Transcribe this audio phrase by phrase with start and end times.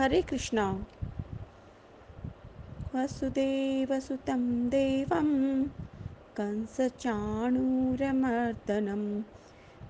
[0.00, 0.86] हरे कृष्णा।
[2.94, 5.64] वसुदेवसुतं देवं,
[6.36, 9.22] कंसचाणूरमर्दनं,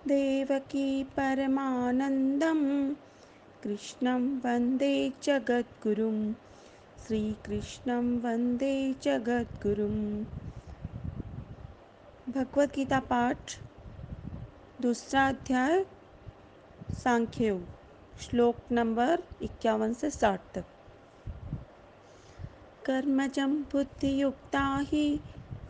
[0.06, 2.92] देवकी परमानन्दं,
[3.62, 6.34] कृष्णं वंदे जगद्गुरुं,
[7.06, 10.24] श्रीकृष्णं वंदे जगद्गुरुं।
[12.32, 13.58] भगवद गीता पाठ,
[14.82, 15.86] दूसरा अध्याय
[17.04, 17.79] सांख्य योग
[18.20, 20.64] श्लोक नंबर इक्यावन से साठ तक।
[22.86, 25.20] कर्मजं बुद्धियुक्ता हि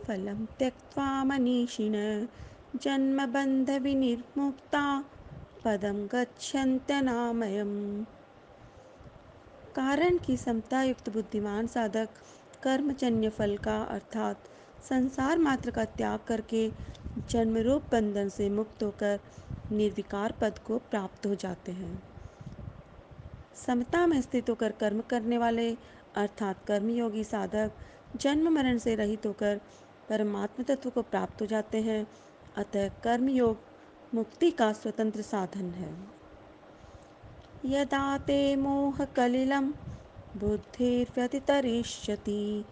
[0.07, 2.27] फलं त्यक्त्वा मनीषिण,
[2.75, 5.05] जन्मबन्धविनिर्मुक्ता
[5.65, 8.05] पदं गच्छन्त्यनामयम्।
[9.75, 12.09] कारण की समता युक्त बुद्धिमान साधक
[12.63, 14.43] कर्मजन्य फल का अर्थात
[14.89, 16.71] संसार मात्र का त्याग करके
[17.29, 19.19] जन्मरूप बंधन से मुक्त होकर
[19.71, 22.10] निर्विकार पद को प्राप्त हो जाते हैं।
[23.55, 25.77] समता में स्थित होकर कर्म करने वाले,
[26.15, 27.71] अर्थात कर्मयोगी साधक,
[28.15, 29.61] जन्म मरण से रहित होकर
[30.09, 32.07] परमात्म तत्व को प्राप्त हो जाते हैं।
[32.55, 33.57] अतः कर्मयोग
[34.13, 35.95] मुक्ति का स्वतंत्र साधन है।
[37.65, 39.71] यदा ते मोहकलिलं
[40.37, 42.65] बुद्धिर्व्यतितरिष्यति।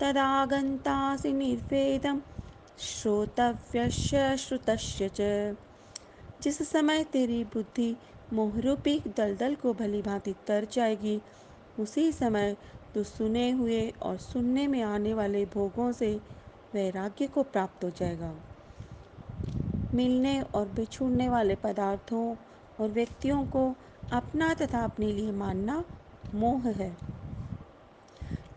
[0.00, 0.46] तदा
[1.26, 2.20] निर्वेदं
[2.78, 5.56] श्रोतव्यस्य श्रुतस्य च।
[6.42, 7.96] जिस समय तेरी बुद्धि
[8.32, 11.20] मोहरूपी दलदल को भली भांति तर जाएगी।
[11.80, 12.56] उसी समय
[12.94, 16.20] तो सुने हुए और सुनने में आने वाले भोगों से
[16.74, 18.34] वैराग्य को प्राप्त हो जाएगा।
[19.94, 22.36] मिलने और बिछुड़ने वाले पदार्थों
[22.80, 23.74] और व्यक्तियों को
[24.12, 25.84] अपना तथा अपने लिए मानना
[26.34, 26.96] मोह है।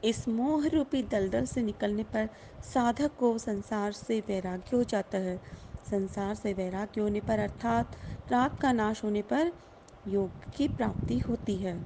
[0.04, 2.30] इस मोह रूपी दलदल से निकलने पर
[2.74, 5.40] साधक को संसार से वैराग्य हो जाता है।
[5.92, 7.96] संसार से वैराग्य होने पर, अर्थात
[8.32, 9.52] राग का नाश होने पर
[10.08, 11.86] योग की प्राप्ति होती है।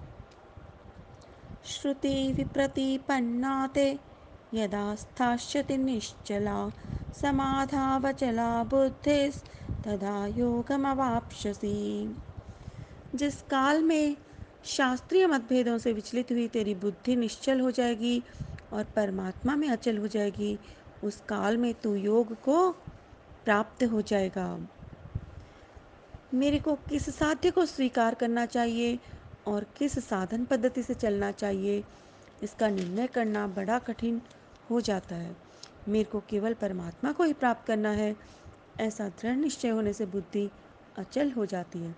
[1.66, 4.00] श्रुति विप्रतिपन्ना ते
[4.54, 6.70] यदा स्थास्यति निश्चला,
[7.22, 12.16] समाधावचला बुद्धिस्तदा योगमवाप्स्यसि।
[13.16, 14.16] जिस काल में
[14.66, 18.24] शास्त्रीय मतभेदों से विचलित हुई तेरी बुद्धि निश्चल हो जाएगी
[18.74, 20.60] और परमात्मा में अचल हो जाएगी,
[21.04, 22.76] उस काल में तू योग को
[23.50, 24.68] प्राप्त हो जाएगा।
[26.34, 29.00] मेरे को किस साध्य को स्वीकार करना चाहिए
[29.48, 31.84] और किस साधन पद्धति से चलना चाहिए,
[32.44, 34.22] इसका निर्णय करना बड़ा कठिन
[34.70, 35.36] हो जाता है।
[35.88, 38.16] मेरे को केवल परमात्मा को ही प्राप्त करना है,
[38.80, 40.50] ऐसा दृढ़ निश्चय होने से बुद्धि
[40.98, 41.96] अचल हो जाती है।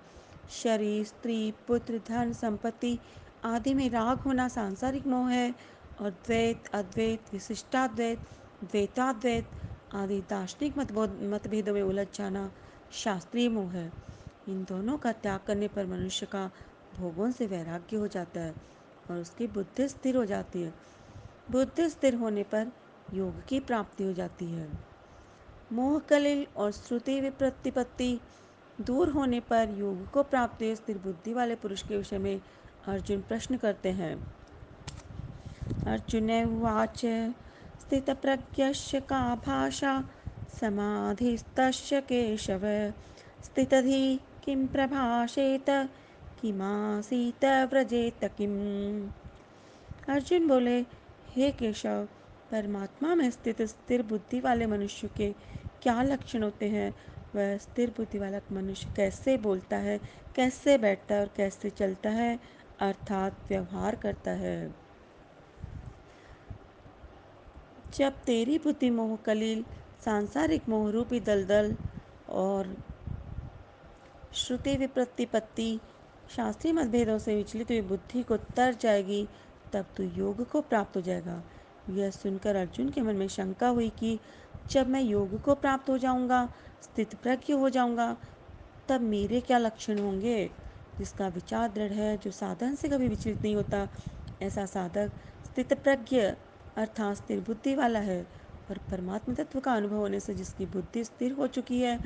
[0.63, 2.97] शरीर, स्त्री, पुत्र, धन, संपत्ति
[3.45, 5.53] आदि में राग होना सांसारिक मोह है
[6.01, 8.19] और द्वैत, अद्वैत, विशिष्टाद्वैत,
[8.63, 9.60] द्वैताद्वैत
[9.95, 12.51] आदि दार्शनिक मतबोध मतभेदों में उलझ जाना
[12.91, 13.91] शास्त्रीय मोह है।
[14.49, 16.51] इन दोनों का त्याग करने पर मनुष्य का
[16.99, 18.55] भोगों से वैराग्य हो जाता है
[19.11, 20.73] और उसकी बुद्धि स्थिर हो जाती है।
[21.51, 22.71] बुद्धि स्थिर होने पर
[23.13, 24.69] योग की प्राप्ति हो जाती है।
[25.71, 28.19] मोह, कलिल और श्रुति विप्रतिपत्ति
[28.81, 32.41] दूर होने पर योग को प्राप्त स्थिर बुद्धि वाले पुरुष के विषय में
[32.87, 34.15] अर्जुन प्रश्न करते हैं।
[35.87, 37.05] अर्जुन उवाच
[37.81, 40.03] स्थितप्रज्ञस्य का भाषा
[40.61, 42.61] समाधिस्तस्य केशव।
[43.43, 45.65] स्थितधि किं प्रभाषेत?
[46.41, 48.53] किमासीत व्रजेत किम?
[50.07, 50.85] अर्जुन बोले,
[51.35, 52.07] हे केशव,
[52.51, 55.31] परमात्मा में स्थित स्थिर बुद्धि वाले मनुष्य के
[55.81, 56.93] क्या लक्षण होते हैं?
[57.35, 59.99] वह स्थिर बुद्धि वाला मनुष्य कैसे बोलता है?
[60.35, 62.39] कैसे बैठता है और कैसे चलता है?
[62.79, 64.80] अर्थात व्यवहार करता है।
[67.97, 69.65] जब तेरी बुद्धि मोह कलील,
[70.05, 71.75] सांसारिक मोह रूपी दलदल
[72.29, 72.77] और
[74.33, 75.79] श्रुति विप्रतिपत्ति
[76.35, 79.27] शास्त्रीय मतभेदों से विचलित हुई बुद्धि को तर जाएगी,
[79.73, 81.43] तब तू योग को प्राप्त हो जाएगा।
[81.89, 84.19] यह सुनकर अर्जुन के मन में शंका हुई कि
[84.69, 88.17] जब मैं योग को प्राप्त हो जाऊँगा, स्थित प्रज्ञ हो जाऊँगा,
[88.89, 90.51] तब मेरे क्या लक्षण होंगे?
[90.97, 93.87] जिसका विचार दृढ़ है, जो साधन से कभी विचलित नहीं होता,
[94.41, 95.11] ऐसा साधक
[95.45, 96.33] स्थित प्रज्ञ
[96.77, 98.27] अर्थात स्थिर बुद्धि वाला है
[98.69, 101.99] और परमात्म तत्व का अनुभव होने से जिसकी बुद्धि स्थिर हो चुकी है,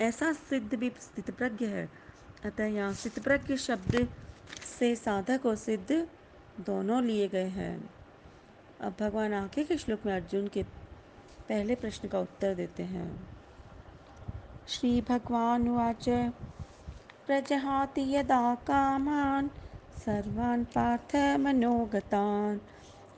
[0.00, 1.88] ऐसा सिद्ध भी स्थित प्रज्ञ है।
[2.44, 4.08] अतः यहाँ स्थित प्रज्ञ शब्द
[4.78, 6.08] से साधक और सिद्ध
[6.60, 7.90] दोनों लिए गए हैं।
[8.80, 10.62] अब भगवान आगे के श्लोक में अर्जुन के
[11.48, 13.28] पहले प्रश्न का उत्तर देते हैं।
[14.68, 16.08] श्री भगवान वाच
[17.26, 19.48] प्रजहाति यदा कामान्,
[19.98, 22.58] सर्वान् पार्थ मनोगतान्।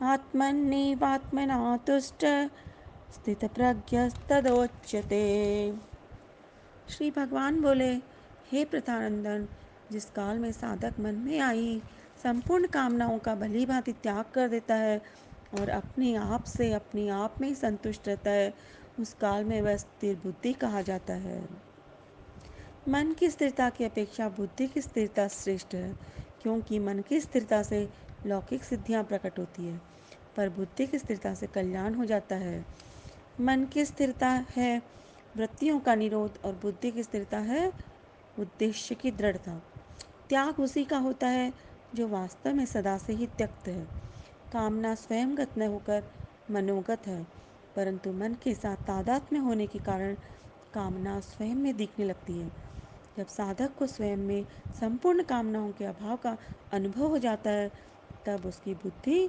[0.02, 2.50] आत्मन्नेवात्मना तुष्ट
[3.14, 5.74] स्थितप्रज्ञस्तदोच्यते।
[6.88, 7.98] श्री भगवान बोले,
[8.52, 9.48] हे प्रथानंदन
[9.92, 11.82] जिस काल में साधक मन में आई,
[12.22, 15.02] संपूर्ण कामनाओं का भली भांति त्याग कर देता है
[15.60, 18.54] और अपने आप से अपने आप में ही संतुष्ट रहता है,
[19.00, 21.48] उस काल में वह स्थिर बुद्धि कहा जाता है।
[22.88, 25.96] मन की स्थिरता की अपेक्षा बुद्धि की स्थिरता श्रेष्ठ है,
[26.42, 27.88] क्योंकि मन की स्थिरता से
[28.26, 29.89] लौकिक सिद्धियाँ प्रकट होती है।
[30.36, 32.64] पर बुद्धि की स्थिरता से कल्याण हो जाता है।
[33.40, 34.82] मन की स्थिरता है
[35.36, 37.66] वृत्तियों का निरोध और बुद्धि की स्थिरता है
[38.38, 39.60] उद्देश्य की दृढ़ता।
[40.28, 41.52] त्याग उसी का होता है
[41.94, 43.86] जो वास्तव में सदा से ही त्यक्त है।
[44.52, 46.04] कामना स्वयंगत न होकर
[46.50, 47.26] मनोगत है,
[47.76, 50.14] परंतु मन के साथ तादात्म्य होने के कारण
[50.74, 52.50] कामना स्वयं में दिखने लगती है।
[53.18, 54.44] जब साधक को स्वयं में
[54.80, 56.36] संपूर्ण कामनाओं के अभाव का
[56.72, 57.70] अनुभव हो जाता है,
[58.26, 59.28] तब उसकी बुद्धि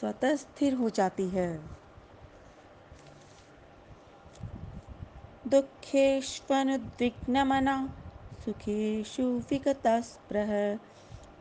[0.00, 1.74] स्वतः स्थिर हो जाती है।
[5.46, 7.94] दुःखेष्वनुद्विग्नमना
[8.44, 10.78] सुखेषु विगतस्पृह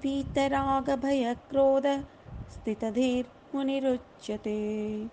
[0.03, 2.05] वीतरागभयक्रोध
[2.53, 5.05] स्थितधीर्मुनिरुच्यते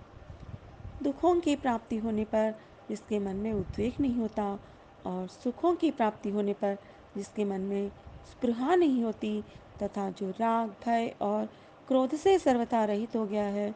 [1.02, 2.54] दुखों की प्राप्ति होने पर
[2.88, 4.58] जिसके मन में उद्वेग नहीं होता
[5.06, 6.78] और सुखों की प्राप्ति होने पर
[7.16, 7.92] जिसके मन में
[8.30, 9.44] स्पृहा नहीं होती
[9.82, 11.48] तथा जो राग, भय और
[11.90, 13.74] क्रोध से सर्वथा रहित हो गया है।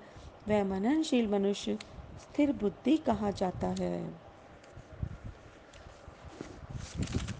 [0.48, 1.78] वह मननशील मनुष्य
[2.20, 4.14] स्थिर बुद्धि कहा जाता है?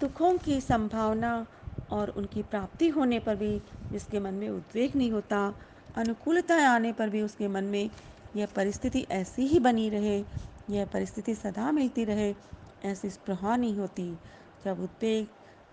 [0.00, 1.46] दुखों की संभावना
[1.90, 3.62] और उनकी प्राप्ति होने पर भी
[3.92, 5.54] जिसके मन में उद्वेग नहीं होता,
[5.96, 7.90] अनुकूलता आने पर भी उसके मन में
[8.36, 10.24] यह परिस्थिति ऐसी ही बनी रहे,
[10.70, 12.34] यह परिस्थिति सदा मिलती रहे,
[12.84, 14.18] ऐसी स्पृहा नहीं होती।
[14.64, 15.26] जब उद्वेग,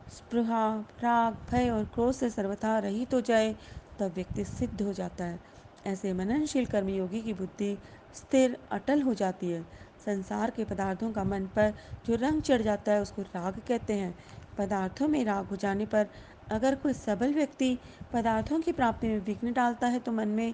[0.10, 3.56] स्पृहा, राग, भय और क्रोध से सर्वथा रहित हो जाए
[4.02, 5.40] तब व्यक्ति सिद्ध हो जाता है।
[5.88, 7.78] ऐसे मननशील कर्मयोगी की बुद्धि
[8.16, 9.62] स्थिर, अटल हो जाती है।
[10.06, 11.74] संसार के पदार्थों का मन पर
[12.06, 14.16] जो रंग चढ़ जाता है, उसको राग कहते हैं।
[14.58, 16.08] पदार्थों में राग हो जाने पर
[16.52, 17.78] अगर कोई सबल व्यक्ति
[18.14, 20.54] पदार्थों की प्राप्ति में विघ्न डालता है तो मन में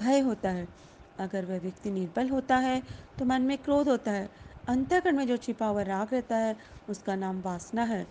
[0.00, 0.66] भय होता है।
[1.18, 2.82] अगर वह व्यक्ति निर्बल होता है
[3.18, 4.28] तो मन में क्रोध होता है।
[4.68, 6.56] अंतकरण में जो छिपा हुआ राग रहता है,
[6.88, 8.06] उसका नाम वासना है।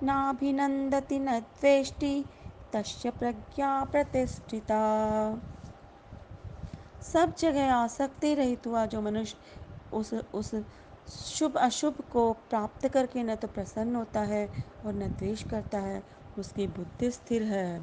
[0.02, 2.24] नाभिनन्दति न द्वेष्टि,
[2.72, 4.84] तस्य प्रज्ञा प्रतिष्ठिता।
[7.04, 9.36] सब जगह आसक्ति रहित हुआ जो मनुष्य
[9.92, 10.54] उस उस
[11.28, 14.48] शुभ, अशुभ को प्राप्त करके न तो प्रसन्न होता है
[14.86, 16.02] और न द्वेष करता है,
[16.38, 17.80] उसकी बुद्धि स्थिर है।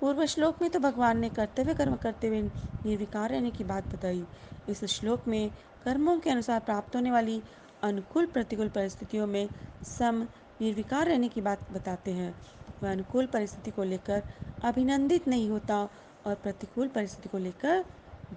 [0.00, 2.40] पूर्व श्लोक में तो भगवान ने कर्तव्य कर्म करते हुए
[2.86, 4.24] निर्विकार रहने की बात बताई।
[4.68, 5.50] इस श्लोक में
[5.84, 7.40] कर्मों के अनुसार प्राप्त होने वाली
[7.82, 9.48] अनुकूल प्रतिकूल परिस्थितियों में
[9.88, 10.26] सम
[10.60, 12.34] निर्विकार रहने की बात बताते हैं।
[12.82, 14.22] वह अनुकूल परिस्थिति को लेकर
[14.64, 15.88] अभिनंदित नहीं होता
[16.26, 17.84] और प्रतिकूल परिस्थिति को लेकर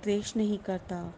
[0.04, 1.14] द्वेष नहीं करता।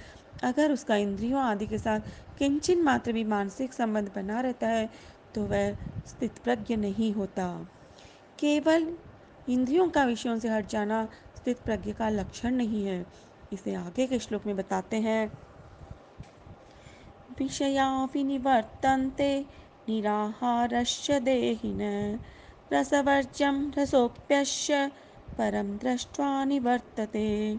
[0.43, 1.99] अगर उसका इंद्रियों आदि के साथ
[2.37, 4.89] किंचन मात्र भी मानसिक संबंध बना रहता है
[5.35, 5.71] तो वह
[6.07, 7.47] स्थित प्रज्ञ नहीं होता।
[8.39, 8.87] केवल
[9.47, 13.05] इंद्रियों का विषयों से हट जाना स्थित प्रज्ञ का लक्षण नहीं है।
[13.53, 15.31] इसे आगे के श्लोक में बताते हैं।
[17.39, 19.45] विषया विनिवर्तन्ते
[19.89, 21.79] निराहारस्य देहिन
[22.71, 24.91] रसवर्जं रसोप्यस्य
[25.37, 27.55] परम दृष्ट्वा निवर्तते।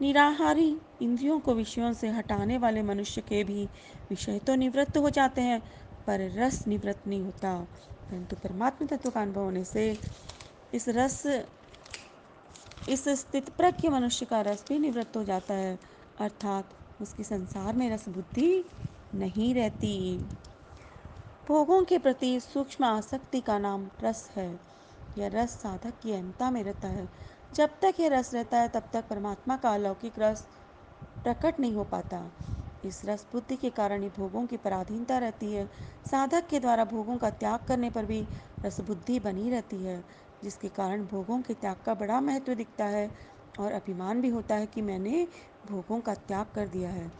[0.00, 3.64] निराहारी इंद्रियों को विषयों से हटाने वाले मनुष्य के भी
[4.10, 5.60] विषय तो निवृत्त हो जाते हैं,
[6.06, 7.66] पर रस निवृत्त नहीं होता।
[8.10, 9.98] परंतु परमात्मा तत्व का अनुभव होने से
[10.74, 11.26] इस रस,
[12.88, 15.78] इस स्थित प्रज्ञ मनुष्य का रस भी निवृत्त हो जाता है।
[16.20, 16.68] अर्थात
[17.02, 18.64] उसकी संसार में रस बुद्धि
[19.14, 20.20] नहीं रहती।
[21.48, 24.60] भोगों के प्रति सूक्ष्म आसक्ति का नाम रस है।
[25.18, 27.08] यह रस साधक की अहमता में रहता है।
[27.54, 30.46] जब तक यह रस रहता है, तब तक परमात्मा का अलौकिक रस
[31.24, 32.30] प्रकट नहीं हो पाता।
[32.84, 35.68] इस रस बुद्धि के कारण ही भोगों की पराधीनता रहती है।
[36.10, 38.26] साधक के द्वारा भोगों का त्याग करने पर भी
[38.64, 40.04] रस बुद्धि बनी रहती है,
[40.44, 43.10] जिसके कारण भोगों के त्याग का बड़ा महत्व दिखता है
[43.60, 45.28] और अभिमान भी होता है कि मैंने
[45.66, 47.12] भोगों का त्याग कर दिया है।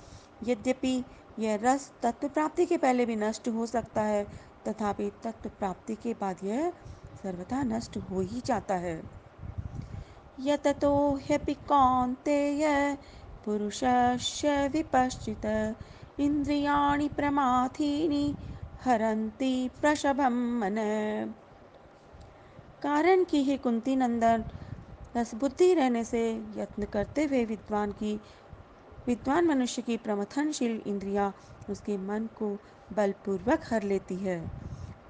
[0.44, 1.04] यद्यपि
[1.38, 4.26] यह रस तत्व प्राप्ति के पहले भी नष्ट हो सकता है,
[4.68, 6.70] तथापि तत्व प्राप्ति के बाद यह
[7.22, 9.02] सर्वथा नष्ट हो ही जाता है।
[10.40, 12.98] यततो ह्यपि कौन्तेय
[13.44, 15.76] पुरुषस्य विपश्चित
[16.20, 18.34] इन्द्रियाणि प्रमाथीनि
[18.84, 20.74] हरन्ति प्रशभं मन।
[22.82, 24.44] कारण की ही कुंती नंदन
[25.16, 28.20] रसबुद्धि रहने से यत्न करते हुए विद्वान की
[29.06, 31.34] विद्वान मनुष्य की प्रमथनशील इंद्रियाँ
[31.70, 32.58] उसके मन को
[32.92, 34.50] बलपूर्वक हर लेती है।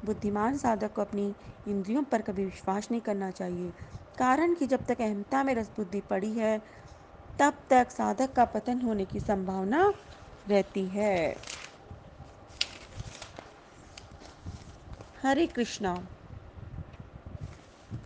[0.05, 1.35] बुद्धिमान साधक को अपनी
[1.69, 3.73] इंद्रियों पर कभी विश्वास नहीं करना चाहिए।
[4.19, 6.63] कारण कि जब तक अहमता में रसबुद्धि पड़ी है,
[7.39, 9.95] तब तक साधक का पतन होने की संभावना
[10.49, 11.37] रहती है।
[15.23, 16.09] हरे कृष्णा।